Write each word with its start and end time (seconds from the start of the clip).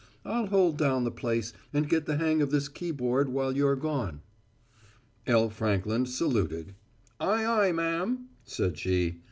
I'll 0.25 0.47
hold 0.47 0.79
down 0.79 1.03
the 1.03 1.11
place, 1.11 1.53
and 1.71 1.87
get 1.87 2.07
the 2.07 2.17
hang 2.17 2.41
of 2.41 2.49
this 2.49 2.67
keyboard 2.67 3.29
while 3.29 3.55
you're 3.55 3.75
gone." 3.75 4.23
L. 5.27 5.51
Frankland 5.51 6.07
saluted. 6.09 6.73
"Aye, 7.19 7.45
aye, 7.45 7.71
ma'am," 7.71 8.27
said 8.43 8.79
she. 8.79 9.19